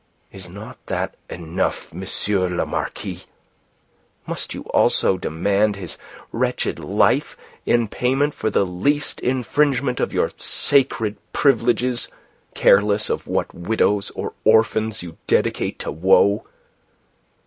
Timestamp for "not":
0.49-0.83